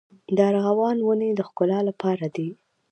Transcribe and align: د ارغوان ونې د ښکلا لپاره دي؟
د 0.35 0.37
ارغوان 0.49 0.97
ونې 1.03 1.29
د 1.35 1.39
ښکلا 1.47 1.79
لپاره 1.89 2.25
دي؟ 2.35 2.49